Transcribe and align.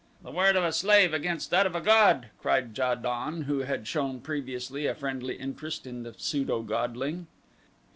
"The 0.23 0.31
word 0.31 0.55
of 0.55 0.63
a 0.63 0.71
slave 0.73 1.13
against 1.13 1.51
that 1.51 1.67
of 1.67 1.75
a 1.75 1.79
god!" 1.79 2.29
cried 2.41 2.75
Ja 2.75 2.95
don, 2.95 3.41
who 3.43 3.59
had 3.59 3.87
shown 3.87 4.19
previously 4.19 4.87
a 4.87 4.95
friendly 4.95 5.35
interest 5.35 5.85
in 5.85 6.01
the 6.01 6.15
pseudo 6.17 6.63
godling. 6.63 7.27